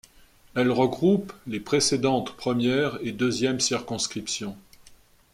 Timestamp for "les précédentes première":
1.45-2.97